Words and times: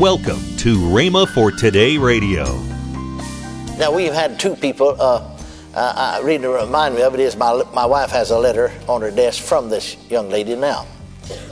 Welcome 0.00 0.56
to 0.56 0.78
Rhema 0.78 1.28
for 1.28 1.50
Today 1.50 1.98
Radio. 1.98 2.44
Now, 3.76 3.92
we've 3.94 4.14
had 4.14 4.40
two 4.40 4.56
people, 4.56 4.96
uh, 4.98 5.38
uh, 5.74 5.76
uh, 5.76 6.20
reading 6.24 6.40
to 6.44 6.48
remind 6.48 6.94
me 6.94 7.02
of 7.02 7.12
it 7.12 7.20
is 7.20 7.36
my, 7.36 7.62
my 7.74 7.84
wife 7.84 8.08
has 8.08 8.30
a 8.30 8.38
letter 8.38 8.72
on 8.88 9.02
her 9.02 9.10
desk 9.10 9.42
from 9.42 9.68
this 9.68 9.98
young 10.08 10.30
lady 10.30 10.56
now. 10.56 10.86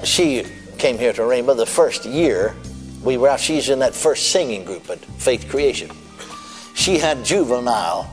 She 0.02 0.46
came 0.78 0.96
here 0.96 1.12
to 1.12 1.20
Rhema 1.20 1.58
the 1.58 1.66
first 1.66 2.06
year 2.06 2.56
we 3.04 3.18
were 3.18 3.28
out. 3.28 3.38
She's 3.38 3.68
in 3.68 3.80
that 3.80 3.94
first 3.94 4.30
singing 4.30 4.64
group 4.64 4.88
at 4.88 4.98
Faith 4.98 5.50
Creation. 5.50 5.90
She 6.74 6.96
had 6.96 7.26
juvenile 7.26 8.10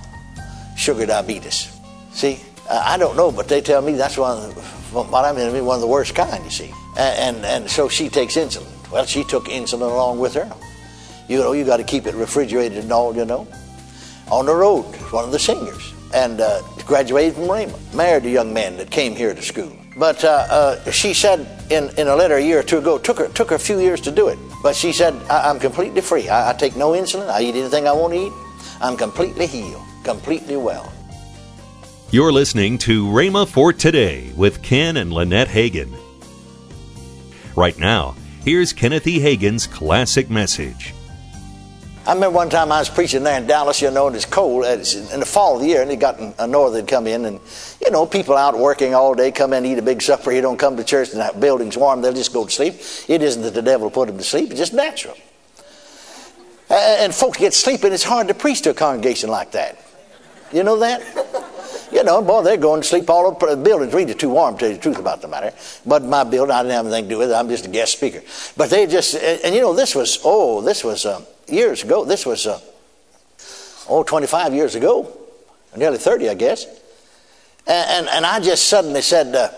sugar 0.76 1.06
diabetes. 1.06 1.72
See, 2.12 2.42
I 2.70 2.98
don't 2.98 3.16
know, 3.16 3.32
but 3.32 3.48
they 3.48 3.62
tell 3.62 3.82
me 3.82 3.94
that's 3.94 4.18
one 4.18 4.38
of 4.38 4.54
the, 4.54 4.62
what 5.02 5.24
I'm 5.24 5.38
in, 5.38 5.64
one 5.64 5.76
of 5.76 5.82
the 5.82 5.88
worst 5.88 6.14
kind, 6.14 6.44
you 6.44 6.52
see. 6.52 6.74
And, 6.98 7.38
and, 7.38 7.46
and 7.46 7.72
so 7.72 7.88
she 7.88 8.10
takes 8.10 8.36
insulin. 8.36 8.75
Well, 8.96 9.06
she 9.06 9.26
took 9.26 9.48
insulin 9.48 9.92
along 9.92 10.20
with 10.20 10.36
her. 10.36 10.50
You 11.28 11.40
know, 11.40 11.52
you 11.52 11.66
got 11.66 11.78
to 11.78 11.84
keep 11.84 12.08
it 12.08 12.16
refrigerated 12.16 12.78
and 12.78 12.94
all, 12.94 13.14
you 13.14 13.26
know. 13.26 13.46
On 14.32 14.46
the 14.46 14.56
road, 14.56 14.86
one 15.12 15.26
of 15.26 15.34
the 15.34 15.38
singers. 15.38 15.94
And 16.14 16.40
uh, 16.40 16.62
graduated 16.86 17.34
from 17.34 17.44
Rhema. 17.44 17.94
Married 17.94 18.24
a 18.24 18.30
young 18.30 18.54
man 18.54 18.78
that 18.78 18.90
came 18.90 19.14
here 19.14 19.36
to 19.36 19.42
school. 19.42 19.76
But 19.98 20.24
uh, 20.24 20.48
uh, 20.50 20.92
she 20.92 21.14
said 21.14 21.46
in, 21.70 21.90
in 21.98 22.08
a 22.08 22.16
letter 22.16 22.36
a 22.36 22.42
year 22.42 22.60
or 22.60 22.64
two 22.64 22.78
ago, 22.78 22.98
took 22.98 23.20
her, 23.20 23.28
took 23.28 23.50
her 23.50 23.58
a 23.58 23.60
few 23.60 23.82
years 23.82 24.00
to 24.00 24.12
do 24.12 24.30
it. 24.30 24.40
But 24.64 24.78
she 24.78 24.94
said, 24.94 25.14
I, 25.30 25.50
am 25.50 25.60
completely 25.60 26.00
free. 26.00 26.30
I, 26.30 26.52
I 26.52 26.54
take 26.54 26.78
no 26.78 26.92
insulin. 26.92 27.28
I 27.30 27.42
eat 27.42 27.56
anything 27.56 27.90
I 27.90 27.92
want 27.92 28.14
to 28.14 28.28
eat. 28.28 28.34
I'm 28.80 28.96
completely 28.96 29.46
healed, 29.46 29.84
completely 30.06 30.56
well. 30.56 30.90
You're 32.12 32.32
listening 32.32 32.78
to 32.78 33.08
Rhema 33.08 33.46
for 33.46 33.74
Today 33.74 34.32
with 34.38 34.64
Ken 34.64 34.96
and 34.96 35.12
Lynette 35.12 35.50
Hagin. 35.50 35.94
Right 37.58 37.78
now, 37.78 38.16
here's 38.46 38.72
Kenneth 38.72 39.08
E. 39.08 39.20
Hagin's 39.20 39.66
classic 39.66 40.30
message. 40.30 40.94
I 42.06 42.14
remember 42.14 42.36
one 42.36 42.52
time 42.52 42.72
I 42.72 42.78
was 42.78 42.90
preaching 42.90 43.24
there 43.24 43.36
in 43.36 43.48
Dallas, 43.48 43.82
you 43.82 43.90
know, 43.90 44.06
and 44.06 44.16
it's 44.16 44.26
cold. 44.26 44.64
It's 44.66 44.94
in 44.94 45.20
the 45.20 45.26
fall 45.26 45.56
of 45.56 45.62
the 45.62 45.68
year, 45.68 45.82
and 45.82 45.92
it 45.92 45.96
got 45.96 46.20
a 46.38 46.46
northern 46.46 46.86
come 46.86 47.08
in, 47.08 47.26
and 47.26 47.40
you 47.84 47.90
know, 47.90 48.06
people 48.06 48.38
out 48.38 48.56
working 48.56 48.94
all 48.94 49.16
day 49.16 49.32
come 49.32 49.54
in, 49.54 49.66
eat 49.66 49.80
a 49.80 49.82
big 49.82 50.04
supper. 50.04 50.32
You 50.32 50.42
don't 50.42 50.58
come 50.58 50.78
to 50.78 50.84
church, 50.84 51.10
and 51.10 51.20
that 51.20 51.40
building's 51.40 51.76
warm. 51.76 52.02
They'll 52.04 52.14
just 52.14 52.32
go 52.32 52.46
to 52.46 52.52
sleep. 52.52 52.76
It 53.08 53.24
isn't 53.24 53.42
that 53.42 53.56
the 53.56 53.64
devil 53.64 53.90
put 53.90 54.08
them 54.08 54.20
to 54.20 54.24
sleep; 54.24 54.52
it's 54.52 54.60
just 54.60 54.74
natural. 54.74 55.16
And 56.70 57.14
folks 57.14 57.40
get 57.40 57.56
sleeping. 57.56 57.92
It's 57.92 58.04
hard 58.04 58.28
to 58.28 58.36
preach 58.36 58.62
to 58.62 58.70
a 58.70 58.74
congregation 58.76 59.32
like 59.32 59.54
that. 59.54 59.84
You 60.54 60.64
know 60.64 60.78
that? 60.78 61.02
You 61.96 62.04
know, 62.04 62.22
boy, 62.22 62.42
they're 62.42 62.58
going 62.58 62.82
to 62.82 62.88
sleep 62.88 63.10
all 63.10 63.26
over 63.26 63.56
the 63.56 63.56
building's 63.56 63.94
really 63.94 64.14
too 64.14 64.28
warm 64.28 64.56
to 64.56 64.60
tell 64.60 64.68
you 64.68 64.76
the 64.76 64.82
truth 64.82 65.00
about 65.00 65.22
the 65.22 65.30
matter. 65.30 65.54
But 65.86 66.04
my 66.04 66.26
building, 66.26 66.52
I 66.52 66.62
didn't 66.62 66.74
have 66.74 66.86
anything 66.88 67.06
to 67.06 67.10
do 67.10 67.18
with 67.20 67.32
it. 67.32 67.34
I'm 67.34 67.48
just 67.48 67.68
a 67.68 67.70
guest 67.70 67.94
speaker. 67.94 68.22
But 68.58 68.70
they 68.70 68.86
just, 68.86 69.16
and, 69.16 69.40
and 69.46 69.56
you 69.56 69.62
know, 69.62 69.74
this 69.74 69.96
was, 69.96 70.20
oh, 70.26 70.60
this 70.60 70.84
was 70.84 71.06
uh, 71.06 71.24
years 71.48 71.84
ago. 71.84 72.04
This 72.04 72.26
was, 72.26 72.48
uh, 72.48 72.60
oh, 73.88 74.04
25 74.04 74.54
years 74.54 74.76
ago. 74.76 75.10
Nearly 75.78 75.98
30, 75.98 76.28
I 76.28 76.34
guess. 76.34 76.66
And, 77.66 77.90
and, 77.90 78.10
and 78.10 78.26
I 78.26 78.42
just 78.42 78.66
suddenly 78.66 79.02
said, 79.02 79.34
uh, 79.34 79.52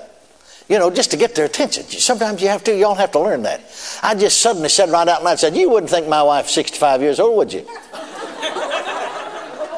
you 0.69 0.77
know, 0.77 0.91
just 0.91 1.09
to 1.11 1.17
get 1.17 1.33
their 1.33 1.45
attention. 1.45 1.85
Sometimes 1.85 2.39
you 2.39 2.49
have 2.49 2.63
to, 2.65 2.77
y'all 2.77 2.93
have 2.93 3.13
to 3.13 3.19
learn 3.19 3.41
that. 3.43 3.61
I 4.03 4.13
just 4.13 4.41
suddenly 4.41 4.69
said 4.69 4.89
right 4.89 5.07
out 5.07 5.23
loud, 5.23 5.39
said, 5.39 5.55
you 5.55 5.71
wouldn't 5.71 5.89
think 5.89 6.07
my 6.07 6.21
wife's 6.21 6.53
65 6.53 7.01
years 7.01 7.19
old, 7.19 7.35
would 7.35 7.51
you? 7.51 7.65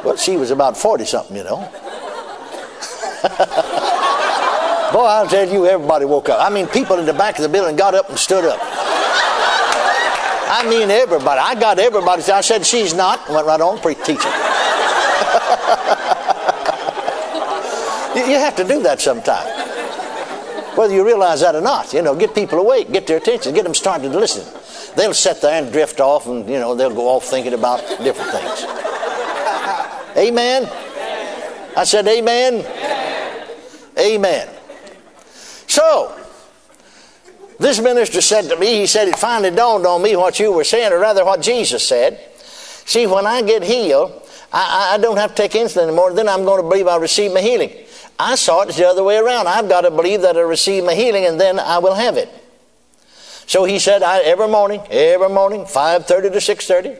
well, 0.03 0.17
she 0.17 0.35
was 0.35 0.51
about 0.51 0.75
40 0.75 1.05
something, 1.05 1.37
you 1.37 1.45
know. 1.45 1.71
Boy, 4.93 5.05
I'll 5.05 5.27
tell 5.27 5.47
you, 5.47 5.65
everybody 5.67 6.05
woke 6.05 6.29
up. 6.29 6.39
I 6.41 6.49
mean, 6.49 6.67
people 6.67 6.97
in 6.97 7.05
the 7.05 7.13
back 7.13 7.37
of 7.37 7.43
the 7.43 7.49
building 7.49 7.75
got 7.75 7.93
up 7.93 8.09
and 8.09 8.17
stood 8.17 8.45
up. 8.45 8.59
I 10.51 10.65
mean, 10.67 10.89
everybody. 10.89 11.39
I 11.39 11.53
got 11.59 11.77
everybody. 11.77 12.23
I 12.23 12.41
said, 12.41 12.65
she's 12.65 12.93
not. 12.93 13.29
Went 13.29 13.45
right 13.45 13.61
on, 13.61 13.79
preach, 13.79 13.99
teaching. 13.99 14.15
you 18.15 18.39
have 18.39 18.55
to 18.55 18.63
do 18.63 18.81
that 18.81 18.99
sometime. 18.99 19.45
Whether 20.75 20.95
you 20.95 21.05
realize 21.05 21.41
that 21.41 21.55
or 21.55 21.61
not, 21.61 21.93
you 21.93 22.01
know, 22.01 22.15
get 22.15 22.33
people 22.33 22.57
awake, 22.57 22.91
get 22.91 23.05
their 23.05 23.17
attention, 23.17 23.53
get 23.53 23.65
them 23.65 23.75
started 23.75 24.11
to 24.11 24.17
listen. 24.17 24.45
They'll 24.95 25.13
sit 25.13 25.39
there 25.41 25.61
and 25.61 25.71
drift 25.71 25.99
off 25.99 26.25
and, 26.25 26.49
you 26.49 26.57
know, 26.57 26.73
they'll 26.73 26.95
go 26.95 27.09
off 27.09 27.25
thinking 27.25 27.53
about 27.53 27.79
different 28.01 28.31
things. 28.31 28.63
Amen? 30.17 30.67
I 31.77 31.83
said, 31.83 32.07
Amen. 32.07 32.65
Amen. 33.99 34.47
So, 35.67 36.15
this 37.59 37.79
minister 37.81 38.21
said 38.21 38.49
to 38.49 38.57
me, 38.57 38.79
he 38.79 38.87
said, 38.87 39.07
it 39.07 39.17
finally 39.17 39.51
dawned 39.51 39.85
on 39.85 40.01
me 40.01 40.15
what 40.15 40.39
you 40.39 40.51
were 40.51 40.63
saying, 40.63 40.93
or 40.93 40.99
rather 40.99 41.25
what 41.25 41.41
Jesus 41.41 41.85
said. 41.87 42.19
See, 42.85 43.05
when 43.05 43.27
I 43.27 43.41
get 43.41 43.63
healed, 43.63 44.27
I, 44.51 44.91
I 44.93 44.97
don't 44.97 45.17
have 45.17 45.35
to 45.35 45.35
take 45.35 45.51
insulin 45.51 45.83
anymore. 45.83 46.13
Then 46.13 46.29
I'm 46.29 46.43
going 46.45 46.63
to 46.63 46.67
believe 46.67 46.87
I 46.87 46.97
receive 46.97 47.33
my 47.33 47.41
healing. 47.41 47.71
I 48.17 48.35
saw 48.35 48.61
it 48.61 48.73
the 48.73 48.87
other 48.87 49.03
way 49.03 49.17
around. 49.17 49.47
I've 49.47 49.69
got 49.69 49.81
to 49.81 49.91
believe 49.91 50.21
that 50.21 50.37
I 50.37 50.41
receive 50.41 50.83
my 50.83 50.95
healing, 50.95 51.25
and 51.25 51.39
then 51.39 51.59
I 51.59 51.77
will 51.79 51.93
have 51.93 52.17
it. 52.17 52.29
So 53.45 53.65
he 53.65 53.79
said, 53.79 54.03
every 54.03 54.47
morning, 54.47 54.81
every 54.89 55.29
morning, 55.29 55.61
5.30 55.61 56.05
to 56.05 56.29
6.30, 56.37 56.99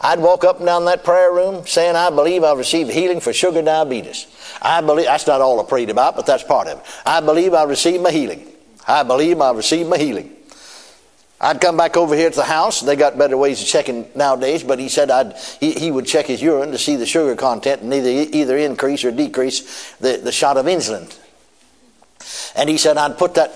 I'd 0.00 0.20
walk 0.20 0.44
up 0.44 0.58
and 0.58 0.66
down 0.66 0.84
that 0.86 1.04
prayer 1.04 1.32
room 1.32 1.66
saying, 1.66 1.96
I 1.96 2.10
believe 2.10 2.44
I've 2.44 2.58
received 2.58 2.90
healing 2.90 3.20
for 3.20 3.32
sugar 3.32 3.62
diabetes. 3.62 4.26
I 4.60 4.80
believe, 4.80 5.06
that's 5.06 5.26
not 5.26 5.40
all 5.40 5.60
I 5.60 5.64
prayed 5.64 5.90
about, 5.90 6.16
but 6.16 6.26
that's 6.26 6.42
part 6.42 6.68
of 6.68 6.78
it. 6.78 6.84
I 7.06 7.20
believe 7.20 7.54
I've 7.54 7.68
received 7.68 8.02
my 8.02 8.10
healing. 8.10 8.46
I 8.86 9.02
believe 9.02 9.40
I've 9.40 9.56
received 9.56 9.88
my 9.88 9.98
healing. 9.98 10.30
I'd 11.40 11.60
come 11.60 11.76
back 11.76 11.96
over 11.96 12.14
here 12.14 12.30
to 12.30 12.36
the 12.36 12.44
house. 12.44 12.80
They 12.80 12.96
got 12.96 13.18
better 13.18 13.36
ways 13.36 13.60
of 13.60 13.66
checking 13.66 14.06
nowadays, 14.14 14.62
but 14.62 14.78
he 14.78 14.88
said 14.88 15.10
I'd, 15.10 15.36
he, 15.60 15.72
he 15.72 15.90
would 15.90 16.06
check 16.06 16.26
his 16.26 16.40
urine 16.40 16.70
to 16.72 16.78
see 16.78 16.96
the 16.96 17.06
sugar 17.06 17.36
content 17.36 17.82
and 17.82 17.92
either, 17.92 18.08
either 18.08 18.56
increase 18.56 19.04
or 19.04 19.10
decrease 19.10 19.92
the, 19.96 20.16
the 20.16 20.32
shot 20.32 20.56
of 20.56 20.66
insulin. 20.66 21.14
And 22.56 22.70
he 22.70 22.78
said 22.78 22.96
I'd 22.96 23.18
put 23.18 23.34
that 23.34 23.50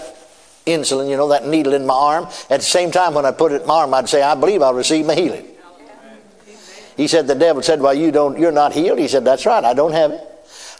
insulin, 0.66 1.08
you 1.08 1.16
know, 1.16 1.28
that 1.28 1.46
needle 1.46 1.72
in 1.72 1.86
my 1.86 1.94
arm. 1.94 2.24
At 2.50 2.60
the 2.60 2.66
same 2.66 2.90
time, 2.90 3.14
when 3.14 3.24
I 3.24 3.32
put 3.32 3.52
it 3.52 3.62
in 3.62 3.68
my 3.68 3.80
arm, 3.80 3.94
I'd 3.94 4.08
say, 4.08 4.22
I 4.22 4.34
believe 4.34 4.60
I'll 4.60 4.74
receive 4.74 5.06
my 5.06 5.14
healing. 5.14 5.46
He 6.98 7.06
said, 7.06 7.28
the 7.28 7.36
devil 7.36 7.62
said, 7.62 7.80
well, 7.80 7.94
you 7.94 8.10
don't, 8.10 8.38
you're 8.38 8.52
not 8.52 8.72
healed. 8.72 8.98
He 8.98 9.06
said, 9.06 9.24
that's 9.24 9.46
right. 9.46 9.64
I 9.64 9.72
don't 9.72 9.92
have 9.92 10.10
it. 10.10 10.20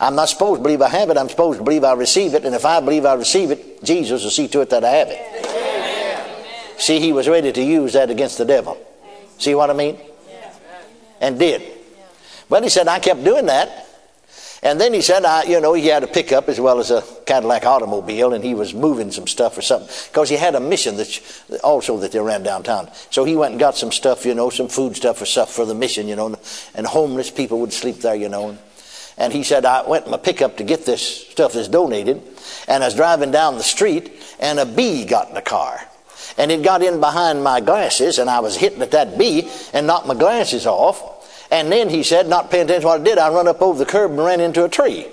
I'm 0.00 0.16
not 0.16 0.28
supposed 0.28 0.58
to 0.58 0.62
believe 0.64 0.82
I 0.82 0.88
have 0.88 1.10
it. 1.10 1.16
I'm 1.16 1.28
supposed 1.28 1.58
to 1.58 1.64
believe 1.64 1.84
I 1.84 1.92
receive 1.92 2.34
it. 2.34 2.44
And 2.44 2.56
if 2.56 2.66
I 2.66 2.80
believe 2.80 3.06
I 3.06 3.14
receive 3.14 3.52
it, 3.52 3.84
Jesus 3.84 4.24
will 4.24 4.30
see 4.30 4.48
to 4.48 4.60
it 4.60 4.70
that 4.70 4.84
I 4.84 4.90
have 4.90 5.08
it. 5.08 5.20
Amen. 5.46 6.26
See, 6.76 6.98
he 6.98 7.12
was 7.12 7.28
ready 7.28 7.52
to 7.52 7.62
use 7.62 7.92
that 7.92 8.10
against 8.10 8.36
the 8.36 8.44
devil. 8.44 8.76
See 9.38 9.54
what 9.54 9.70
I 9.70 9.74
mean? 9.74 9.96
And 11.20 11.38
did. 11.38 11.62
But 12.48 12.64
he 12.64 12.68
said, 12.68 12.88
I 12.88 12.98
kept 12.98 13.22
doing 13.22 13.46
that. 13.46 13.87
And 14.62 14.80
then 14.80 14.92
he 14.92 15.02
said, 15.02 15.24
I, 15.24 15.44
you 15.44 15.60
know, 15.60 15.72
he 15.72 15.86
had 15.86 16.02
a 16.02 16.08
pickup 16.08 16.48
as 16.48 16.58
well 16.58 16.80
as 16.80 16.90
a 16.90 17.04
Cadillac 17.26 17.64
automobile, 17.64 18.32
and 18.32 18.42
he 18.42 18.54
was 18.54 18.74
moving 18.74 19.12
some 19.12 19.28
stuff 19.28 19.56
or 19.56 19.62
something 19.62 19.88
because 20.08 20.28
he 20.28 20.36
had 20.36 20.56
a 20.56 20.60
mission 20.60 20.96
that 20.96 21.60
also 21.62 21.98
that 21.98 22.10
they 22.10 22.18
ran 22.18 22.42
downtown. 22.42 22.90
So 23.10 23.24
he 23.24 23.36
went 23.36 23.52
and 23.52 23.60
got 23.60 23.76
some 23.76 23.92
stuff, 23.92 24.26
you 24.26 24.34
know, 24.34 24.50
some 24.50 24.68
food 24.68 24.96
stuff 24.96 25.22
or 25.22 25.26
stuff 25.26 25.52
for 25.52 25.64
the 25.64 25.74
mission, 25.74 26.08
you 26.08 26.16
know, 26.16 26.34
and 26.74 26.86
homeless 26.86 27.30
people 27.30 27.60
would 27.60 27.72
sleep 27.72 27.98
there, 27.98 28.16
you 28.16 28.28
know. 28.28 28.58
And 29.16 29.32
he 29.32 29.42
said, 29.42 29.64
I 29.64 29.88
went 29.88 30.06
in 30.06 30.10
my 30.10 30.16
pickup 30.16 30.56
to 30.56 30.64
get 30.64 30.86
this 30.86 31.28
stuff 31.28 31.52
that's 31.52 31.68
donated, 31.68 32.22
and 32.66 32.82
I 32.82 32.86
was 32.86 32.94
driving 32.94 33.30
down 33.30 33.56
the 33.56 33.64
street, 33.64 34.12
and 34.40 34.58
a 34.58 34.66
bee 34.66 35.04
got 35.04 35.28
in 35.28 35.34
the 35.34 35.42
car. 35.42 35.80
And 36.36 36.52
it 36.52 36.62
got 36.62 36.82
in 36.82 37.00
behind 37.00 37.42
my 37.42 37.60
glasses, 37.60 38.18
and 38.18 38.30
I 38.30 38.40
was 38.40 38.56
hitting 38.56 38.82
at 38.82 38.92
that 38.92 39.18
bee 39.18 39.50
and 39.72 39.86
knocked 39.88 40.06
my 40.06 40.14
glasses 40.14 40.66
off. 40.66 41.17
And 41.50 41.72
then 41.72 41.88
he 41.88 42.02
said, 42.02 42.28
not 42.28 42.50
paying 42.50 42.64
attention 42.64 42.82
to 42.82 42.86
what 42.88 43.00
I 43.00 43.04
did, 43.04 43.18
I 43.18 43.30
run 43.30 43.48
up 43.48 43.62
over 43.62 43.78
the 43.78 43.86
curb 43.86 44.10
and 44.10 44.20
ran 44.20 44.40
into 44.40 44.64
a 44.64 44.68
tree. 44.68 45.06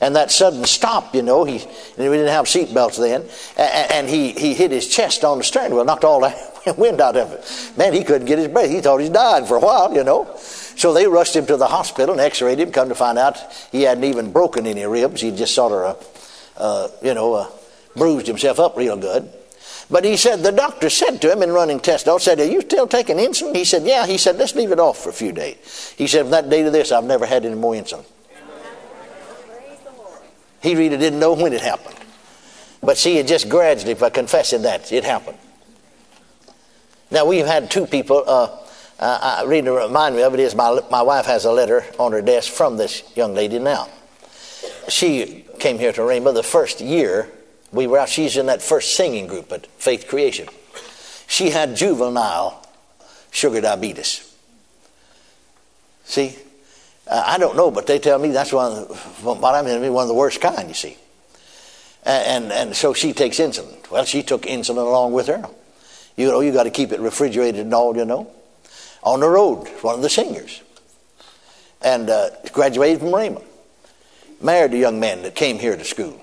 And 0.00 0.14
that 0.14 0.30
sudden 0.30 0.64
stop, 0.64 1.14
you 1.14 1.22
know, 1.22 1.44
he, 1.44 1.64
we 1.96 2.04
didn't 2.04 2.28
have 2.28 2.48
seat 2.48 2.72
belts 2.74 2.98
then, 2.98 3.24
and 3.56 4.08
he, 4.08 4.32
he 4.32 4.52
hit 4.52 4.70
his 4.70 4.86
chest 4.86 5.24
on 5.24 5.38
the 5.38 5.44
steering 5.44 5.74
wheel, 5.74 5.84
knocked 5.84 6.04
all 6.04 6.20
the 6.20 6.74
wind 6.76 7.00
out 7.00 7.16
of 7.16 7.32
it. 7.32 7.72
Man, 7.78 7.92
he 7.92 8.04
couldn't 8.04 8.26
get 8.26 8.38
his 8.38 8.48
breath. 8.48 8.70
He 8.70 8.80
thought 8.80 8.98
he's 8.98 9.10
dying 9.10 9.46
for 9.46 9.56
a 9.56 9.60
while, 9.60 9.94
you 9.94 10.04
know. 10.04 10.36
So 10.38 10.92
they 10.92 11.06
rushed 11.06 11.34
him 11.34 11.46
to 11.46 11.56
the 11.56 11.66
hospital 11.66 12.12
and 12.12 12.20
x-rayed 12.20 12.60
him, 12.60 12.72
come 12.72 12.90
to 12.90 12.94
find 12.94 13.18
out 13.18 13.38
he 13.72 13.82
hadn't 13.82 14.04
even 14.04 14.32
broken 14.32 14.66
any 14.66 14.84
ribs. 14.84 15.22
He 15.22 15.30
just 15.30 15.54
sort 15.54 15.72
of, 15.72 15.96
uh, 16.58 16.60
uh, 16.62 16.88
you 17.02 17.14
know, 17.14 17.32
uh, 17.32 17.50
bruised 17.96 18.26
himself 18.26 18.60
up 18.60 18.76
real 18.76 18.96
good. 18.96 19.32
But 19.88 20.04
he 20.04 20.16
said, 20.16 20.42
the 20.42 20.50
doctor 20.50 20.90
said 20.90 21.20
to 21.22 21.30
him 21.30 21.42
in 21.42 21.52
running 21.52 21.78
tests, 21.78 22.08
I 22.08 22.18
said, 22.18 22.40
are 22.40 22.44
you 22.44 22.60
still 22.60 22.88
taking 22.88 23.18
insulin? 23.18 23.54
He 23.54 23.64
said, 23.64 23.84
yeah. 23.84 24.06
He 24.06 24.18
said, 24.18 24.36
let's 24.36 24.54
leave 24.54 24.72
it 24.72 24.80
off 24.80 24.98
for 24.98 25.10
a 25.10 25.12
few 25.12 25.30
days. 25.30 25.94
He 25.96 26.08
said, 26.08 26.22
from 26.22 26.30
that 26.32 26.50
day 26.50 26.64
to 26.64 26.70
this, 26.70 26.90
I've 26.90 27.04
never 27.04 27.24
had 27.24 27.44
any 27.44 27.54
more 27.54 27.74
insulin. 27.74 28.04
He 30.60 30.74
really 30.74 30.96
didn't 30.96 31.20
know 31.20 31.34
when 31.34 31.52
it 31.52 31.60
happened. 31.60 31.94
But 32.82 32.98
see, 32.98 33.18
it 33.18 33.28
just 33.28 33.48
gradually, 33.48 33.94
by 33.94 34.10
confessing 34.10 34.62
that, 34.62 34.90
it 34.92 35.04
happened. 35.04 35.38
Now, 37.10 37.24
we've 37.24 37.46
had 37.46 37.70
two 37.70 37.86
people, 37.86 38.24
uh, 38.26 38.58
uh, 38.98 39.38
I 39.40 39.44
read 39.44 39.66
to 39.66 39.72
remind 39.72 40.16
me 40.16 40.22
of 40.22 40.34
it 40.34 40.40
is 40.40 40.56
my, 40.56 40.80
my 40.90 41.02
wife 41.02 41.26
has 41.26 41.44
a 41.44 41.52
letter 41.52 41.84
on 42.00 42.10
her 42.10 42.22
desk 42.22 42.52
from 42.52 42.76
this 42.76 43.04
young 43.14 43.34
lady 43.34 43.60
now. 43.60 43.88
She 44.88 45.44
came 45.60 45.78
here 45.78 45.92
to 45.92 46.00
Rhema 46.00 46.34
the 46.34 46.42
first 46.42 46.80
year 46.80 47.30
we 47.72 47.86
were 47.86 47.98
out. 47.98 48.08
She's 48.08 48.36
in 48.36 48.46
that 48.46 48.62
first 48.62 48.96
singing 48.96 49.26
group 49.26 49.52
at 49.52 49.66
Faith 49.66 50.06
Creation. 50.08 50.48
She 51.26 51.50
had 51.50 51.76
juvenile 51.76 52.66
sugar 53.30 53.60
diabetes. 53.60 54.22
See, 56.04 56.36
I 57.10 57.38
don't 57.38 57.56
know, 57.56 57.70
but 57.70 57.86
they 57.86 57.98
tell 57.98 58.18
me 58.18 58.30
that's 58.30 58.52
one 58.52 58.72
of 58.72 58.88
the, 59.22 59.34
what 59.34 59.54
I 59.54 59.62
mean, 59.62 59.92
one 59.92 60.02
of 60.02 60.08
the 60.08 60.14
worst 60.14 60.40
kind, 60.40 60.68
you 60.68 60.74
see. 60.74 60.96
And, 62.04 62.44
and, 62.44 62.52
and 62.52 62.76
so 62.76 62.94
she 62.94 63.12
takes 63.12 63.38
insulin. 63.38 63.90
Well, 63.90 64.04
she 64.04 64.22
took 64.22 64.42
insulin 64.42 64.78
along 64.78 65.12
with 65.12 65.26
her. 65.26 65.44
You 66.16 66.28
know, 66.28 66.40
you 66.40 66.52
got 66.52 66.64
to 66.64 66.70
keep 66.70 66.92
it 66.92 67.00
refrigerated 67.00 67.60
and 67.60 67.74
all, 67.74 67.96
you 67.96 68.04
know. 68.04 68.30
On 69.02 69.20
the 69.20 69.28
road, 69.28 69.68
one 69.82 69.96
of 69.96 70.02
the 70.02 70.08
singers. 70.08 70.62
And 71.82 72.08
uh, 72.08 72.30
graduated 72.52 73.00
from 73.00 73.08
Rhema. 73.08 73.42
Married 74.40 74.74
a 74.74 74.78
young 74.78 74.98
man 74.98 75.22
that 75.22 75.34
came 75.34 75.58
here 75.58 75.76
to 75.76 75.84
school. 75.84 76.20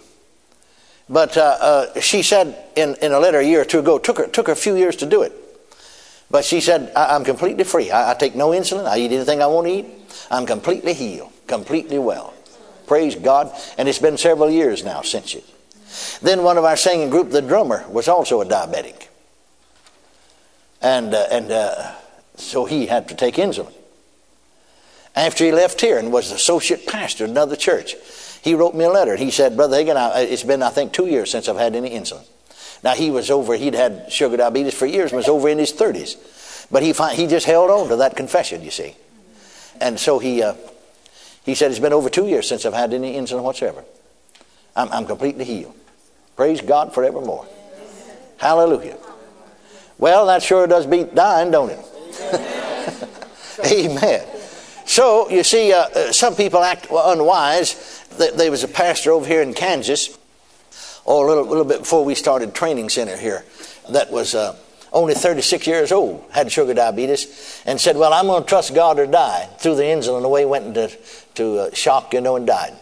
But 1.09 1.37
uh, 1.37 1.57
uh, 1.59 1.99
she 1.99 2.23
said 2.23 2.57
in, 2.75 2.95
in 3.01 3.11
a 3.11 3.19
letter 3.19 3.39
a 3.39 3.45
year 3.45 3.61
or 3.61 3.65
two 3.65 3.79
ago, 3.79 3.99
took 3.99 4.17
her, 4.17 4.27
took 4.27 4.47
her 4.47 4.53
a 4.53 4.57
few 4.57 4.75
years 4.75 4.95
to 4.97 5.05
do 5.05 5.21
it. 5.21 5.33
But 6.31 6.45
she 6.45 6.61
said, 6.61 6.91
I, 6.95 7.15
am 7.15 7.23
completely 7.23 7.63
free. 7.63 7.91
I, 7.91 8.11
I 8.11 8.13
take 8.13 8.35
no 8.35 8.49
insulin. 8.49 8.85
I 8.85 8.97
eat 8.97 9.11
anything 9.11 9.41
I 9.41 9.47
want 9.47 9.67
to 9.67 9.73
eat. 9.73 9.85
I'm 10.31 10.45
completely 10.45 10.93
healed, 10.93 11.31
completely 11.47 11.99
well. 11.99 12.33
Praise 12.87 13.15
God. 13.15 13.53
And 13.77 13.87
it's 13.87 13.99
been 13.99 14.17
several 14.17 14.49
years 14.49 14.83
now 14.83 15.01
since 15.01 15.35
it. 15.35 15.45
Then 16.21 16.43
one 16.43 16.57
of 16.57 16.63
our 16.63 16.75
singing 16.75 17.09
group, 17.09 17.29
the 17.29 17.41
drummer, 17.41 17.85
was 17.89 18.07
also 18.07 18.41
a 18.41 18.45
diabetic. 18.45 19.07
And, 20.81 21.13
uh, 21.13 21.27
and 21.31 21.51
uh, 21.51 21.91
so 22.35 22.65
he 22.65 22.87
had 22.87 23.07
to 23.09 23.15
take 23.15 23.35
insulin. 23.35 23.73
After 25.15 25.45
he 25.45 25.51
left 25.51 25.81
here 25.81 25.99
and 25.99 26.11
was 26.11 26.31
associate 26.31 26.87
pastor 26.87 27.25
in 27.25 27.31
another 27.31 27.55
church, 27.55 27.95
he 28.43 28.55
wrote 28.55 28.75
me 28.75 28.83
a 28.83 28.89
letter. 28.89 29.15
He 29.15 29.31
said, 29.31 29.55
Brother 29.55 29.77
Hagin, 29.77 29.95
it's 30.17 30.43
been, 30.43 30.61
I 30.61 30.69
think, 30.69 30.91
two 30.91 31.07
years 31.07 31.31
since 31.31 31.47
I've 31.47 31.57
had 31.57 31.77
any 31.77 31.91
insulin. 31.91 32.25
Now, 32.83 32.93
he 32.93 33.09
was 33.09 33.31
over, 33.31 33.55
he'd 33.55 33.73
had 33.73 34.11
sugar 34.11 34.35
diabetes 34.35 34.73
for 34.73 34.85
years 34.85 35.11
and 35.11 35.17
was 35.17 35.29
over 35.29 35.47
in 35.47 35.57
his 35.57 35.71
30s. 35.71 36.67
But 36.69 36.83
he, 36.83 36.91
he 37.15 37.27
just 37.27 37.45
held 37.45 37.71
on 37.71 37.87
to 37.87 37.95
that 37.95 38.17
confession, 38.17 38.61
you 38.61 38.71
see. 38.71 38.95
And 39.79 39.97
so 39.97 40.19
he, 40.19 40.43
uh, 40.43 40.55
he 41.45 41.55
said, 41.55 41.71
It's 41.71 41.79
been 41.79 41.93
over 41.93 42.09
two 42.09 42.27
years 42.27 42.47
since 42.47 42.65
I've 42.65 42.73
had 42.73 42.93
any 42.93 43.13
insulin 43.13 43.43
whatsoever. 43.43 43.85
I'm, 44.75 44.89
I'm 44.91 45.05
completely 45.05 45.45
healed. 45.45 45.75
Praise 46.35 46.59
God 46.59 46.93
forevermore. 46.93 47.47
Hallelujah. 48.37 48.97
Well, 49.97 50.25
that 50.25 50.43
sure 50.43 50.67
does 50.67 50.85
beat 50.85 51.15
dying, 51.15 51.51
don't 51.51 51.69
it? 51.69 51.79
Amen. 53.65 54.32
So, 54.93 55.27
you 55.27 55.43
see, 55.43 55.73
uh, 55.73 55.87
uh, 55.87 56.11
some 56.11 56.35
people 56.35 56.61
act 56.61 56.85
unwise. 56.91 58.05
There 58.15 58.51
was 58.51 58.63
a 58.63 58.67
pastor 58.67 59.09
over 59.09 59.25
here 59.25 59.41
in 59.41 59.55
Kansas, 59.55 60.15
oh, 61.07 61.25
a 61.25 61.27
little, 61.27 61.45
little 61.45 61.65
bit 61.65 61.79
before 61.79 62.05
we 62.05 62.13
started 62.13 62.53
training 62.53 62.89
center 62.89 63.17
here, 63.17 63.43
that 63.89 64.11
was 64.11 64.35
uh, 64.35 64.55
only 64.91 65.15
36 65.15 65.65
years 65.65 65.91
old, 65.91 66.23
had 66.29 66.51
sugar 66.51 66.75
diabetes, 66.75 67.63
and 67.65 67.81
said, 67.81 67.97
Well, 67.97 68.13
I'm 68.13 68.27
going 68.27 68.43
to 68.43 68.47
trust 68.47 68.75
God 68.75 68.99
or 68.99 69.07
die. 69.07 69.49
Threw 69.57 69.73
the 69.73 69.81
insulin 69.81 70.25
away, 70.25 70.45
went 70.45 70.67
into 70.67 70.95
to, 71.33 71.57
uh, 71.57 71.73
shock, 71.73 72.13
you 72.13 72.21
know, 72.21 72.35
and 72.35 72.45
died. 72.45 72.73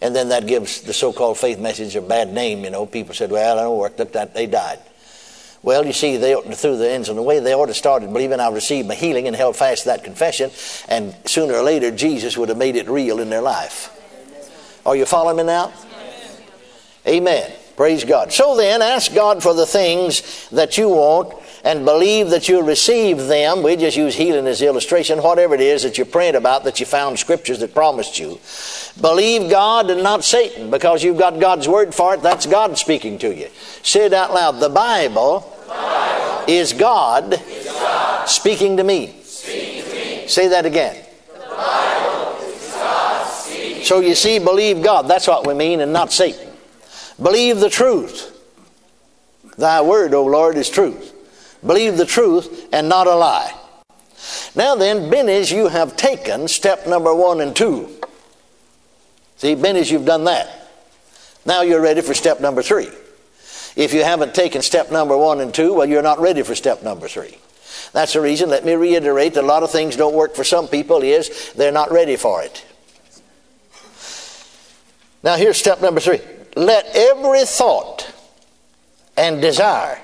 And 0.00 0.16
then 0.16 0.30
that 0.30 0.48
gives 0.48 0.80
the 0.80 0.92
so 0.92 1.12
called 1.12 1.38
faith 1.38 1.60
message 1.60 1.94
a 1.94 2.02
bad 2.02 2.32
name, 2.32 2.64
you 2.64 2.70
know. 2.70 2.86
People 2.86 3.14
said, 3.14 3.30
Well, 3.30 3.54
that 3.54 3.62
don't 3.62 3.78
work. 3.78 3.96
Look, 4.00 4.14
that, 4.14 4.34
they 4.34 4.46
died. 4.46 4.80
Well, 5.62 5.84
you 5.84 5.92
see, 5.92 6.16
they 6.16 6.34
threw 6.34 6.76
the 6.76 6.84
insulin 6.84 7.18
away. 7.18 7.40
They 7.40 7.54
ought 7.54 7.66
to 7.66 7.74
started 7.74 8.12
believing 8.12 8.40
I 8.40 8.48
received 8.50 8.86
my 8.86 8.94
healing 8.94 9.26
and 9.26 9.34
held 9.34 9.56
fast 9.56 9.82
to 9.82 9.88
that 9.88 10.04
confession, 10.04 10.50
and 10.88 11.14
sooner 11.24 11.54
or 11.54 11.62
later, 11.62 11.90
Jesus 11.90 12.36
would 12.36 12.48
have 12.48 12.58
made 12.58 12.76
it 12.76 12.88
real 12.88 13.18
in 13.18 13.28
their 13.28 13.42
life. 13.42 13.94
Are 14.86 14.94
you 14.96 15.04
following 15.04 15.36
me 15.36 15.42
now? 15.42 15.72
Amen. 17.06 17.50
Praise 17.76 18.04
God. 18.04 18.32
So 18.32 18.56
then, 18.56 18.82
ask 18.82 19.14
God 19.14 19.42
for 19.42 19.54
the 19.54 19.66
things 19.66 20.48
that 20.50 20.78
you 20.78 20.88
want 20.88 21.37
and 21.64 21.84
believe 21.84 22.30
that 22.30 22.48
you'll 22.48 22.62
receive 22.62 23.26
them. 23.26 23.62
We 23.62 23.76
just 23.76 23.96
use 23.96 24.14
healing 24.14 24.46
as 24.46 24.62
illustration. 24.62 25.22
Whatever 25.22 25.54
it 25.54 25.60
is 25.60 25.82
that 25.82 25.98
you're 25.98 26.06
praying 26.06 26.34
about, 26.34 26.64
that 26.64 26.80
you 26.80 26.86
found 26.86 27.18
scriptures 27.18 27.58
that 27.60 27.74
promised 27.74 28.18
you. 28.18 28.38
Believe 29.00 29.50
God 29.50 29.90
and 29.90 30.02
not 30.02 30.24
Satan 30.24 30.70
because 30.70 31.02
you've 31.02 31.18
got 31.18 31.40
God's 31.40 31.68
word 31.68 31.94
for 31.94 32.14
it. 32.14 32.22
That's 32.22 32.46
God 32.46 32.78
speaking 32.78 33.18
to 33.18 33.34
you. 33.34 33.48
Say 33.82 34.06
it 34.06 34.12
out 34.12 34.32
loud. 34.32 34.52
The 34.52 34.68
Bible, 34.68 35.40
the 35.62 35.68
Bible 35.68 36.44
is, 36.48 36.72
God 36.72 37.34
is, 37.34 37.64
God 37.66 38.28
speaking 38.28 38.76
to 38.76 38.84
me. 38.84 39.14
Speaking 39.22 39.84
to 39.84 39.94
me. 39.94 40.28
Say 40.28 40.48
that 40.48 40.66
again. 40.66 41.04
So 43.88 44.00
you 44.00 44.14
see, 44.14 44.38
believe 44.38 44.82
God. 44.82 45.08
That's 45.08 45.26
what 45.26 45.46
we 45.46 45.54
mean, 45.54 45.80
and 45.80 45.94
not 45.94 46.12
Satan. 46.12 46.46
Believe 47.22 47.58
the 47.58 47.70
truth. 47.70 48.34
Thy 49.56 49.80
word, 49.80 50.12
O 50.12 50.26
Lord, 50.26 50.58
is 50.58 50.68
truth. 50.68 51.07
Believe 51.66 51.96
the 51.96 52.06
truth 52.06 52.68
and 52.72 52.88
not 52.88 53.06
a 53.06 53.14
lie. 53.14 53.52
Now 54.54 54.74
then, 54.74 55.10
Benny's, 55.10 55.50
you 55.50 55.68
have 55.68 55.96
taken 55.96 56.48
step 56.48 56.86
number 56.86 57.14
one 57.14 57.40
and 57.40 57.54
two. 57.54 57.88
See, 59.36 59.54
Benny's, 59.54 59.90
you've 59.90 60.04
done 60.04 60.24
that. 60.24 60.70
Now 61.46 61.62
you're 61.62 61.80
ready 61.80 62.00
for 62.00 62.14
step 62.14 62.40
number 62.40 62.62
three. 62.62 62.90
If 63.76 63.94
you 63.94 64.02
haven't 64.02 64.34
taken 64.34 64.62
step 64.62 64.90
number 64.90 65.16
one 65.16 65.40
and 65.40 65.54
two, 65.54 65.72
well, 65.74 65.88
you're 65.88 66.02
not 66.02 66.18
ready 66.18 66.42
for 66.42 66.54
step 66.54 66.82
number 66.82 67.06
three. 67.06 67.38
That's 67.92 68.12
the 68.12 68.20
reason, 68.20 68.50
let 68.50 68.64
me 68.64 68.74
reiterate, 68.74 69.34
that 69.34 69.44
a 69.44 69.46
lot 69.46 69.62
of 69.62 69.70
things 69.70 69.96
don't 69.96 70.14
work 70.14 70.34
for 70.34 70.44
some 70.44 70.66
people 70.68 71.02
is 71.02 71.52
they're 71.52 71.72
not 71.72 71.90
ready 71.92 72.16
for 72.16 72.42
it. 72.42 72.64
Now, 75.22 75.36
here's 75.36 75.56
step 75.56 75.80
number 75.80 76.00
three 76.00 76.20
let 76.56 76.86
every 76.94 77.44
thought 77.44 78.12
and 79.16 79.40
desire 79.40 80.00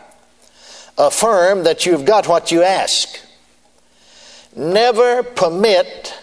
affirm 0.98 1.64
that 1.64 1.86
you've 1.86 2.04
got 2.04 2.28
what 2.28 2.52
you 2.52 2.62
ask. 2.62 3.18
Never 4.56 5.22
permit 5.22 6.14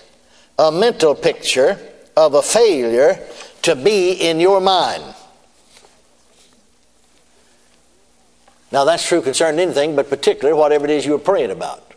a 0.58 0.72
mental 0.72 1.16
picture 1.16 1.78
of 2.16 2.34
a 2.34 2.42
failure 2.42 3.20
to 3.64 3.76
be 3.76 4.12
in 4.14 4.40
your 4.40 4.62
mind. 4.62 5.04
Now, 8.72 8.86
that's 8.86 9.06
true 9.06 9.22
concerning 9.22 9.60
anything, 9.60 9.96
but 9.96 10.10
particularly 10.10 10.58
whatever 10.58 10.86
it 10.86 10.92
is 10.92 11.06
you're 11.06 11.20
praying 11.20 11.52
about. 11.52 11.92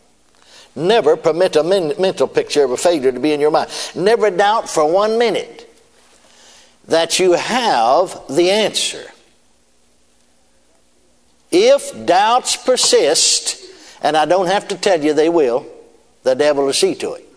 Never 0.75 1.17
permit 1.17 1.55
a 1.55 1.63
men- 1.63 1.95
mental 2.01 2.27
picture 2.27 2.65
of 2.65 2.73
a 2.73 2.77
failure 2.77 3.13
to 3.13 3.21
be 3.21 3.33
in 3.33 3.41
your 3.41 3.53
mind. 3.53 3.71
Never 3.95 4.29
doubt 4.31 4.69
for 4.69 4.91
one 4.91 5.19
minute 5.19 5.71
that 6.89 7.21
you 7.21 7.33
have 7.33 8.21
the 8.29 8.51
answer. 8.51 9.05
If 11.57 12.05
doubts 12.05 12.57
persist, 12.57 13.63
and 14.03 14.17
I 14.17 14.25
don't 14.25 14.49
have 14.49 14.67
to 14.69 14.77
tell 14.77 15.01
you 15.01 15.15
they 15.15 15.29
will, 15.29 15.65
the 16.25 16.35
devil 16.35 16.65
will 16.65 16.73
see 16.73 16.97
to 16.97 17.13
it. 17.13 17.29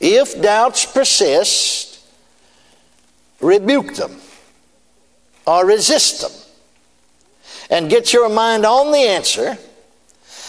If 0.00 0.40
doubts 0.40 0.86
persist, 0.86 2.00
rebuke 3.42 3.94
them 3.96 4.16
or 5.46 5.66
resist 5.66 6.22
them 6.22 6.30
and 7.68 7.90
get 7.90 8.14
your 8.14 8.30
mind 8.30 8.64
on 8.64 8.90
the 8.90 9.00
answer 9.00 9.58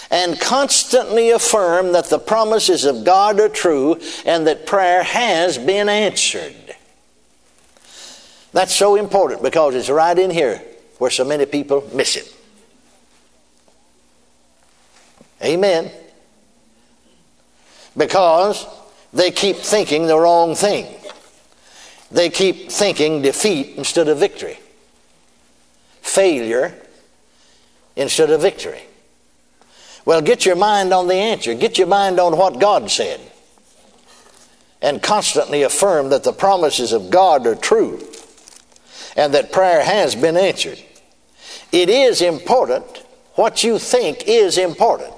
and 0.10 0.40
constantly 0.40 1.32
affirm 1.32 1.92
that 1.92 2.06
the 2.06 2.20
promises 2.20 2.86
of 2.86 3.04
God 3.04 3.42
are 3.42 3.50
true 3.50 4.00
and 4.26 4.48
that 4.48 4.66
prayer 4.66 5.04
has 5.04 5.58
been 5.58 5.90
answered. 5.90 6.56
That's 8.54 8.74
so 8.74 8.96
important 8.96 9.44
because 9.44 9.76
it's 9.76 9.90
right 9.90 10.18
in 10.18 10.32
here 10.32 10.62
where 11.00 11.12
so 11.12 11.26
many 11.26 11.46
people 11.46 11.86
miss 11.94 12.16
it. 12.16 12.34
Amen. 15.44 15.92
Because 17.96 18.66
they 19.14 19.32
keep 19.32 19.58
thinking 19.58 20.08
the 20.08 20.18
wrong 20.18 20.56
thing. 20.56 20.94
They 22.12 22.30
keep 22.30 22.72
thinking 22.72 23.22
defeat 23.22 23.76
instead 23.78 24.08
of 24.08 24.18
victory, 24.18 24.60
failure 26.02 26.74
instead 27.96 28.30
of 28.30 28.42
victory. 28.42 28.82
Well, 30.06 30.22
get 30.22 30.46
your 30.46 30.56
mind 30.56 30.94
on 30.94 31.08
the 31.08 31.16
answer, 31.16 31.54
get 31.54 31.78
your 31.78 31.88
mind 31.88 32.20
on 32.20 32.38
what 32.38 32.60
God 32.60 32.90
said, 32.90 33.20
and 34.82 35.02
constantly 35.02 35.64
affirm 35.64 36.10
that 36.10 36.24
the 36.24 36.32
promises 36.32 36.94
of 36.94 37.10
God 37.10 37.46
are 37.46 37.56
true 37.56 38.00
and 39.18 39.34
that 39.34 39.52
prayer 39.52 39.84
has 39.84 40.16
been 40.16 40.38
answered. 40.38 40.82
It 41.74 41.90
is 41.90 42.22
important. 42.22 42.86
What 43.34 43.64
you 43.64 43.80
think 43.80 44.24
is 44.28 44.58
important. 44.58 45.17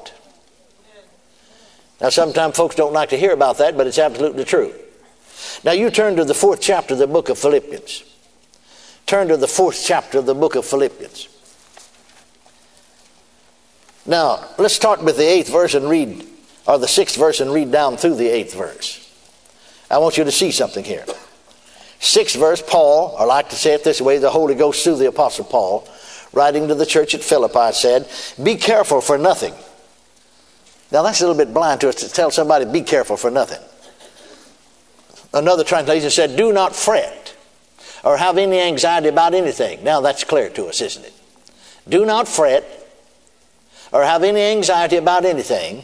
Now, 2.01 2.09
sometimes 2.09 2.55
folks 2.55 2.75
don't 2.75 2.93
like 2.93 3.09
to 3.09 3.17
hear 3.17 3.33
about 3.33 3.57
that, 3.57 3.75
but 3.75 3.87
it's 3.87 3.99
absolutely 3.99 4.45
true. 4.45 4.73
Now, 5.63 5.73
you 5.73 5.89
turn 5.89 6.15
to 6.15 6.25
the 6.25 6.33
fourth 6.33 6.61
chapter 6.61 6.93
of 6.93 6.99
the 6.99 7.07
book 7.07 7.29
of 7.29 7.37
Philippians. 7.37 8.03
Turn 9.05 9.27
to 9.27 9.37
the 9.37 9.47
fourth 9.47 9.83
chapter 9.85 10.19
of 10.19 10.25
the 10.25 10.35
book 10.35 10.55
of 10.55 10.65
Philippians. 10.65 11.27
Now, 14.05 14.47
let's 14.57 14.73
start 14.73 15.03
with 15.03 15.17
the 15.17 15.27
eighth 15.27 15.51
verse 15.51 15.73
and 15.73 15.89
read, 15.89 16.25
or 16.67 16.77
the 16.77 16.87
sixth 16.87 17.17
verse 17.17 17.41
and 17.41 17.53
read 17.53 17.71
down 17.71 17.97
through 17.97 18.15
the 18.15 18.29
eighth 18.29 18.55
verse. 18.55 19.05
I 19.91 19.97
want 19.97 20.17
you 20.17 20.23
to 20.23 20.31
see 20.31 20.51
something 20.51 20.83
here. 20.83 21.05
Sixth 21.99 22.37
verse, 22.37 22.63
Paul, 22.65 23.15
or 23.19 23.25
like 23.27 23.49
to 23.49 23.55
say 23.55 23.73
it 23.73 23.83
this 23.83 23.99
way, 23.99 24.19
the 24.19 24.29
Holy 24.29 24.55
Ghost 24.55 24.83
through 24.83 24.97
the 24.97 25.09
Apostle 25.09 25.45
Paul, 25.45 25.87
writing 26.31 26.69
to 26.69 26.75
the 26.75 26.85
church 26.85 27.13
at 27.13 27.21
Philippi, 27.21 27.73
said, 27.73 28.09
Be 28.41 28.55
careful 28.55 29.01
for 29.01 29.17
nothing. 29.17 29.53
Now, 30.91 31.03
that's 31.03 31.22
a 31.22 31.27
little 31.27 31.38
bit 31.38 31.53
blind 31.53 31.81
to 31.81 31.89
us 31.89 31.96
to 31.96 32.10
tell 32.10 32.31
somebody, 32.31 32.65
be 32.65 32.81
careful 32.81 33.15
for 33.15 33.29
nothing. 33.29 33.62
Another 35.34 35.63
translation 35.63 36.10
said, 36.10 36.36
do 36.36 36.51
not 36.51 36.75
fret 36.75 37.36
or 38.03 38.17
have 38.17 38.38
any 38.38 38.60
anxiety 38.60 39.10
about 39.10 39.34
anything. 39.34 39.84
Now, 39.84 40.01
that's 40.01 40.24
clear 40.24 40.50
to 40.50 40.65
us, 40.65 40.81
isn't 40.81 41.05
it? 41.05 41.13
Do 41.88 42.05
not 42.05 42.27
fret 42.27 42.65
or 43.91 44.03
have 44.03 44.24
any 44.24 44.41
anxiety 44.41 44.98
about 44.98 45.25
anything. 45.25 45.84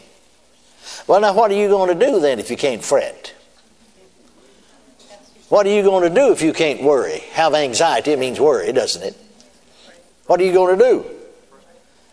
Well, 1.08 1.22
now, 1.22 1.34
what 1.34 1.52
are 1.52 1.56
you 1.56 1.68
going 1.68 1.98
to 1.98 2.06
do 2.06 2.20
then 2.20 2.40
if 2.40 2.50
you 2.50 2.58
can't 2.58 2.84
fret? 2.84 3.34
What 5.50 5.68
are 5.68 5.70
you 5.70 5.84
going 5.84 6.10
to 6.10 6.14
do 6.14 6.32
if 6.32 6.42
you 6.42 6.54
can't 6.54 6.82
worry? 6.82 7.20
Have 7.34 7.54
anxiety, 7.54 8.12
it 8.12 8.20
means 8.20 8.40
worry, 8.40 8.72
doesn't 8.72 9.04
it? 9.04 9.16
What 10.26 10.42
are 10.42 10.44
you 10.44 10.54
going 10.54 10.80
to 10.80 10.84
do? 10.84 11.06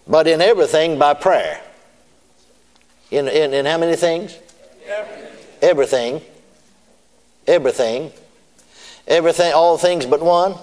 But 0.07 0.27
in 0.27 0.43
everything 0.43 0.99
by 0.99 1.15
prayer. 1.15 1.63
In, 3.13 3.29
in, 3.29 3.53
in 3.53 3.67
how 3.67 3.77
many 3.77 3.95
things? 3.95 4.39
Everything. 5.61 6.23
Everything. 7.47 8.11
Everything. 9.07 9.53
All 9.53 9.77
things 9.77 10.07
but 10.07 10.23
one? 10.23 10.55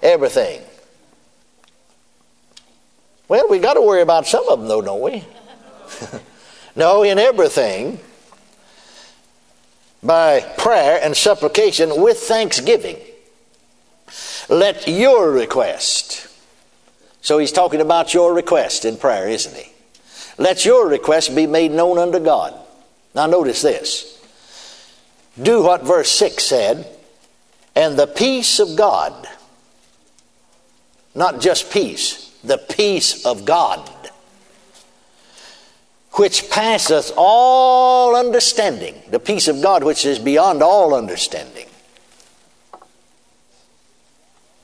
Everything. 0.00 0.62
Well, 3.26 3.48
we 3.50 3.58
got 3.58 3.74
to 3.74 3.82
worry 3.82 4.02
about 4.02 4.28
some 4.28 4.48
of 4.48 4.60
them, 4.60 4.68
though, 4.68 4.80
don't 4.80 5.00
we? 5.00 5.24
no, 6.76 7.02
in 7.02 7.18
everything 7.18 7.98
by 10.00 10.40
prayer 10.58 11.00
and 11.02 11.16
supplication 11.16 12.00
with 12.00 12.18
thanksgiving. 12.18 12.98
Let 14.48 14.86
your 14.86 15.32
request. 15.32 16.28
So 17.20 17.38
he's 17.38 17.50
talking 17.50 17.80
about 17.80 18.14
your 18.14 18.32
request 18.32 18.84
in 18.84 18.96
prayer, 18.96 19.28
isn't 19.28 19.56
he? 19.56 19.72
Let 20.38 20.64
your 20.64 20.88
request 20.88 21.34
be 21.34 21.46
made 21.46 21.72
known 21.72 21.98
unto 21.98 22.20
God. 22.20 22.54
Now, 23.14 23.26
notice 23.26 23.62
this. 23.62 24.14
Do 25.40 25.62
what 25.62 25.82
verse 25.82 26.10
6 26.10 26.42
said, 26.42 26.86
and 27.74 27.96
the 27.96 28.06
peace 28.06 28.58
of 28.58 28.76
God, 28.76 29.28
not 31.14 31.40
just 31.40 31.70
peace, 31.70 32.32
the 32.42 32.58
peace 32.58 33.24
of 33.26 33.44
God 33.44 33.88
which 36.12 36.50
passeth 36.50 37.12
all 37.16 38.16
understanding, 38.16 39.00
the 39.08 39.20
peace 39.20 39.46
of 39.46 39.62
God 39.62 39.84
which 39.84 40.04
is 40.04 40.18
beyond 40.18 40.62
all 40.62 40.92
understanding, 40.92 41.68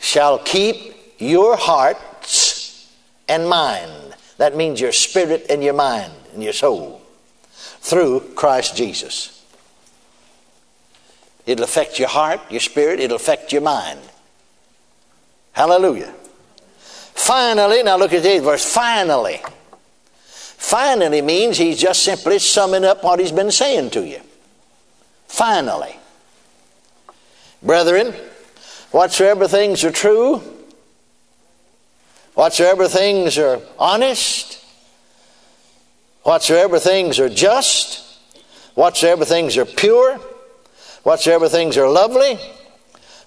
shall 0.00 0.38
keep 0.38 0.94
your 1.18 1.56
hearts 1.56 2.90
and 3.28 3.48
mind. 3.48 4.03
That 4.38 4.56
means 4.56 4.80
your 4.80 4.92
spirit 4.92 5.46
and 5.48 5.62
your 5.62 5.74
mind 5.74 6.12
and 6.32 6.42
your 6.42 6.52
soul 6.52 7.00
through 7.52 8.20
Christ 8.34 8.76
Jesus. 8.76 9.30
It'll 11.46 11.64
affect 11.64 11.98
your 11.98 12.08
heart, 12.08 12.40
your 12.50 12.60
spirit, 12.60 13.00
it'll 13.00 13.16
affect 13.16 13.52
your 13.52 13.62
mind. 13.62 14.00
Hallelujah. 15.52 16.12
Finally, 16.78 17.82
now 17.82 17.96
look 17.96 18.12
at 18.12 18.22
this 18.22 18.42
verse. 18.42 18.64
Finally. 18.64 19.40
Finally 20.26 21.22
means 21.22 21.58
he's 21.58 21.78
just 21.78 22.02
simply 22.02 22.38
summing 22.38 22.84
up 22.84 23.04
what 23.04 23.20
he's 23.20 23.32
been 23.32 23.50
saying 23.50 23.90
to 23.90 24.04
you. 24.04 24.20
Finally. 25.28 25.96
Brethren, 27.62 28.14
whatsoever 28.90 29.46
things 29.46 29.84
are 29.84 29.92
true, 29.92 30.42
whatsoever 32.34 32.88
things 32.88 33.38
are 33.38 33.60
honest, 33.78 34.64
whatsoever 36.22 36.78
things 36.78 37.18
are 37.18 37.28
just, 37.28 38.18
whatsoever 38.74 39.24
things 39.24 39.56
are 39.56 39.64
pure, 39.64 40.18
whatsoever 41.02 41.48
things 41.48 41.76
are 41.76 41.88
lovely, 41.88 42.38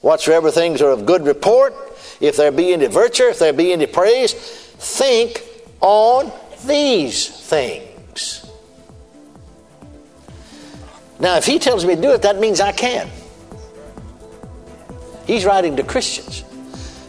whatsoever 0.02 0.52
things 0.52 0.82
are 0.82 0.92
of 0.92 1.06
good 1.06 1.26
report, 1.26 1.74
if 2.20 2.38
there 2.38 2.52
be 2.52 2.74
any 2.74 2.88
virtue, 2.88 3.24
if 3.24 3.40
there 3.40 3.54
be 3.54 3.74
any 3.74 3.86
praise, 3.86 4.34
think 4.34 5.44
on 5.82 6.32
these 6.66 7.28
things. 7.28 8.44
Now, 11.20 11.38
if 11.38 11.46
he 11.46 11.58
tells 11.58 11.86
me 11.86 11.96
to 11.96 12.02
do 12.02 12.12
it, 12.12 12.22
that 12.24 12.40
means 12.40 12.60
I 12.60 12.72
can. 12.72 13.10
He's 15.26 15.46
writing 15.46 15.76
to 15.78 15.84
Christians. 15.84 16.44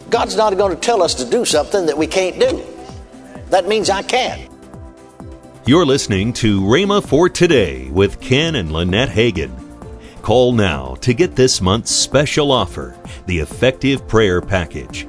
God's 0.09 0.35
not 0.35 0.57
going 0.57 0.73
to 0.73 0.81
tell 0.81 1.03
us 1.03 1.13
to 1.15 1.25
do 1.25 1.45
something 1.45 1.85
that 1.85 1.97
we 1.97 2.07
can't 2.07 2.39
do. 2.39 2.63
That 3.49 3.67
means 3.67 3.89
I 3.89 4.01
can. 4.01 4.49
You're 5.65 5.85
listening 5.85 6.33
to 6.33 6.61
Rhema 6.61 7.05
for 7.05 7.29
Today 7.29 7.89
with 7.91 8.19
Ken 8.19 8.55
and 8.55 8.71
Lynette 8.71 9.09
Hagin. 9.09 9.51
Call 10.23 10.51
now 10.51 10.95
to 10.95 11.13
get 11.13 11.35
this 11.35 11.61
month's 11.61 11.91
special 11.91 12.51
offer, 12.51 12.95
the 13.27 13.39
Effective 13.39 14.07
Prayer 14.07 14.41
Package. 14.41 15.07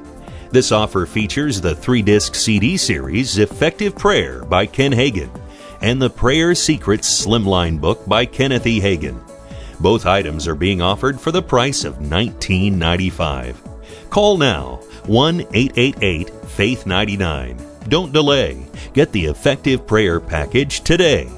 This 0.51 0.71
offer 0.71 1.05
features 1.05 1.59
the 1.59 1.75
three 1.75 2.01
disc 2.01 2.35
CD 2.35 2.77
series 2.77 3.37
Effective 3.37 3.95
Prayer 3.95 4.45
by 4.45 4.65
Ken 4.65 4.91
Hagin 4.91 5.29
and 5.81 6.01
the 6.01 6.09
Prayer 6.09 6.53
Secrets 6.53 7.25
Slimline 7.25 7.81
book 7.81 8.07
by 8.07 8.25
Kenneth 8.25 8.67
E. 8.67 8.79
Hagin. 8.79 9.19
Both 9.79 10.05
items 10.05 10.47
are 10.47 10.55
being 10.55 10.81
offered 10.81 11.19
for 11.19 11.31
the 11.31 11.41
price 11.41 11.85
of 11.85 11.95
$19.95. 11.95 13.55
Call 14.11 14.37
now 14.37 14.81
1 15.07 15.41
888 15.53 16.29
Faith 16.29 16.85
99. 16.85 17.57
Don't 17.87 18.13
delay. 18.13 18.65
Get 18.93 19.11
the 19.11 19.25
Effective 19.25 19.87
Prayer 19.87 20.19
Package 20.19 20.81
today. 20.81 21.29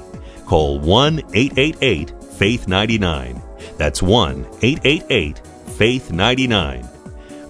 Call 0.46 0.78
1 0.78 1.20
888 1.32 2.12
Faith 2.34 2.68
99. 2.68 3.42
That's 3.76 4.02
1 4.02 4.46
888 4.62 5.38
Faith 5.78 6.12
99 6.12 6.88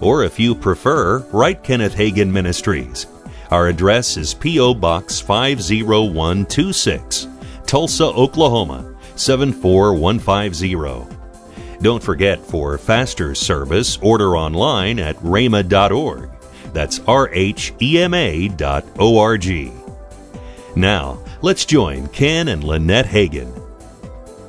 or 0.01 0.23
if 0.23 0.39
you 0.39 0.55
prefer, 0.55 1.19
write 1.31 1.63
Kenneth 1.63 1.95
Hagin 1.95 2.31
Ministries. 2.31 3.05
Our 3.51 3.67
address 3.67 4.17
is 4.17 4.33
P.O. 4.33 4.73
Box 4.75 5.19
50126, 5.21 7.27
Tulsa, 7.65 8.05
Oklahoma 8.05 8.95
74150. 9.15 11.14
Don't 11.81 12.03
forget 12.03 12.39
for 12.39 12.77
faster 12.77 13.35
service, 13.35 13.97
order 14.01 14.37
online 14.37 14.99
at 14.99 15.15
rhema.org. 15.17 16.29
That's 16.73 16.99
R 17.07 17.29
H 17.31 17.73
E 17.81 18.01
M 18.01 18.13
A 18.13 18.47
dot 18.49 18.85
O 18.99 19.17
R 19.19 19.37
G. 19.37 19.71
Now, 20.75 21.23
let's 21.41 21.65
join 21.65 22.07
Ken 22.09 22.49
and 22.49 22.63
Lynette 22.63 23.05
Hagin 23.05 23.54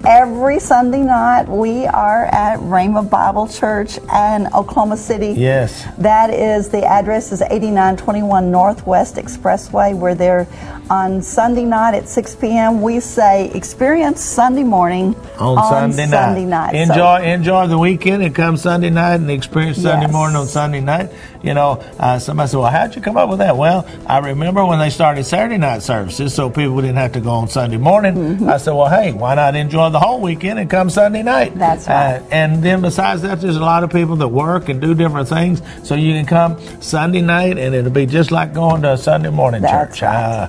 every 0.05 0.59
Sunday 0.59 1.03
night 1.03 1.49
we 1.49 1.87
are 1.87 2.26
at 2.26 2.59
Rhema 2.61 3.09
Bible 3.09 3.49
Church 3.49 3.99
in 3.99 4.47
Oklahoma 4.55 4.97
City. 4.97 5.29
Yes. 5.29 5.87
That 5.99 6.31
is 6.31 6.69
the 6.69 6.85
address 6.85 7.33
is 7.33 7.43
8921 7.43 8.50
Northwest 8.50 9.17
Expressway. 9.17 9.95
We're 9.95 10.15
there 10.15 10.47
on 10.91 11.23
Sunday 11.23 11.65
night 11.65 11.95
at 11.95 12.09
6 12.09 12.37
p.m. 12.37 12.83
We 12.83 13.00
say 13.00 13.50
experience 13.53 14.21
Sunday 14.21 14.65
morning 14.65 15.15
on, 15.38 15.59
on 15.59 15.93
Sunday, 15.93 16.07
Sunday 16.07 16.45
night. 16.45 16.73
night. 16.73 16.75
Enjoy 16.75 17.19
so, 17.19 17.25
enjoy 17.25 17.67
the 17.67 17.79
weekend 17.79 18.23
and 18.23 18.35
come 18.35 18.57
Sunday 18.57 18.91
night 18.91 19.17
and 19.17 19.31
experience 19.31 19.79
Sunday 19.79 20.07
yes. 20.07 20.12
morning 20.12 20.37
on 20.37 20.47
Sunday 20.47 20.81
night. 20.81 21.11
You 21.47 21.55
know, 21.55 21.83
uh, 21.99 22.19
somebody 22.19 22.49
said, 22.49 22.59
"Well, 22.59 22.71
how'd 22.71 22.97
you 22.97 23.03
come 23.03 23.17
up 23.17 23.29
with 23.29 23.38
that?" 23.38 23.57
Well, 23.57 23.87
I 24.07 24.19
remember 24.19 24.65
when 24.65 24.79
they 24.79 24.91
started 24.91 25.25
Saturday 25.25 25.59
night 25.59 25.83
services, 25.83 26.35
so 26.35 26.50
people 26.50 26.81
didn't 26.81 26.97
have 26.97 27.12
to 27.12 27.21
go 27.21 27.31
on 27.31 27.49
Sunday 27.49 27.76
morning. 27.76 28.15
Mm-hmm. 28.15 28.49
I 28.49 28.57
said, 28.57 28.75
"Well, 28.75 28.88
hey, 28.88 29.12
why 29.12 29.35
not 29.35 29.55
enjoy 29.55 29.91
the 29.91 30.00
whole 30.00 30.21
weekend 30.21 30.59
and 30.59 30.69
come 30.69 30.91
Sunday 30.91 31.23
night?" 31.23 31.57
That's 31.57 31.87
right. 31.87 32.17
Uh, 32.17 32.25
and 32.31 32.62
then 32.62 32.81
besides 32.83 33.23
that, 33.23 33.41
there's 33.41 33.57
a 33.57 33.61
lot 33.61 33.85
of 33.85 33.91
people 33.91 34.17
that 34.17 34.29
work 34.29 34.69
and 34.69 34.81
do 34.81 34.95
different 34.95 35.29
things, 35.29 35.62
so 35.83 35.95
you 35.95 36.12
can 36.12 36.26
come 36.26 36.59
Sunday 36.83 37.23
night 37.23 37.59
and 37.59 37.75
it'll 37.75 37.91
be 37.91 38.07
just 38.07 38.31
like 38.33 38.53
going 38.53 38.83
to 38.83 38.93
a 38.93 38.99
Sunday 38.99 39.31
morning 39.31 39.62
That's 39.62 39.99
church. 39.99 40.03
Right. 40.03 40.15
Uh, 40.15 40.49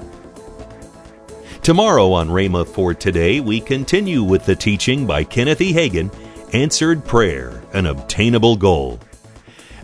Tomorrow 1.62 2.14
on 2.14 2.30
Rhema 2.30 2.66
for 2.66 2.94
Today, 2.94 3.42
we 3.42 3.60
continue 3.60 4.24
with 4.24 4.46
the 4.46 4.56
teaching 4.56 5.06
by 5.06 5.26
Kenneth 5.26 5.60
E. 5.60 5.74
Hagin, 5.74 6.10
Answered 6.54 7.04
Prayer, 7.04 7.62
an 7.74 7.88
Obtainable 7.88 8.56
Goal. 8.56 9.00